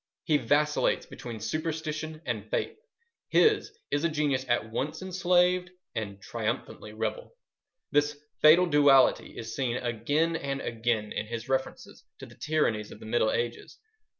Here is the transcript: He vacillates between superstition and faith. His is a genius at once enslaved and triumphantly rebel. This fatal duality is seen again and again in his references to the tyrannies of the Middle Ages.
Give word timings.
He 0.23 0.37
vacillates 0.37 1.05
between 1.05 1.39
superstition 1.39 2.23
and 2.25 2.49
faith. 2.49 2.75
His 3.29 3.77
is 3.91 4.03
a 4.03 4.09
genius 4.09 4.43
at 4.47 4.71
once 4.71 5.03
enslaved 5.03 5.69
and 5.93 6.19
triumphantly 6.19 6.91
rebel. 6.91 7.33
This 7.91 8.17
fatal 8.41 8.65
duality 8.65 9.37
is 9.37 9.55
seen 9.55 9.77
again 9.77 10.35
and 10.35 10.59
again 10.59 11.11
in 11.11 11.27
his 11.27 11.47
references 11.47 12.03
to 12.17 12.25
the 12.25 12.33
tyrannies 12.33 12.89
of 12.91 12.99
the 12.99 13.05
Middle 13.05 13.31
Ages. 13.31 13.77